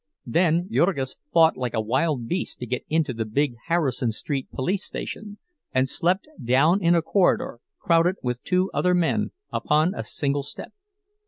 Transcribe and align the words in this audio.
Then 0.25 0.67
Jurgis 0.71 1.17
fought 1.31 1.57
like 1.57 1.75
a 1.75 1.79
wild 1.79 2.27
beast 2.27 2.57
to 2.57 2.65
get 2.65 2.83
into 2.89 3.13
the 3.13 3.23
big 3.23 3.53
Harrison 3.67 4.11
Street 4.11 4.49
police 4.51 4.83
station, 4.83 5.37
and 5.75 5.87
slept 5.87 6.27
down 6.43 6.81
in 6.81 6.95
a 6.95 7.03
corridor, 7.03 7.59
crowded 7.79 8.15
with 8.23 8.41
two 8.43 8.71
other 8.73 8.95
men 8.95 9.29
upon 9.53 9.93
a 9.93 10.03
single 10.03 10.41
step. 10.41 10.73